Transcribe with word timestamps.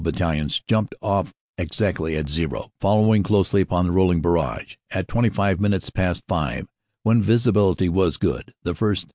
Battalions 0.03 0.63
jumped 0.67 0.95
off 1.03 1.31
exactly 1.59 2.15
at 2.15 2.27
"zero," 2.27 2.71
following 2.79 3.21
closely 3.21 3.61
upon 3.61 3.85
the 3.85 3.91
rolling 3.91 4.19
barrage. 4.19 4.73
At 4.89 5.07
twenty 5.07 5.29
five 5.29 5.59
minutes 5.61 5.91
past 5.91 6.23
five, 6.27 6.65
when 7.03 7.21
visibility 7.21 7.87
was 7.87 8.17
good, 8.17 8.51
the 8.63 8.73
1st. 8.73 9.05